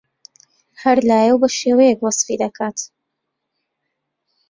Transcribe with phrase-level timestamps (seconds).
[0.81, 2.77] هەر لایەو بەشێوەیەک وەسفی دەکات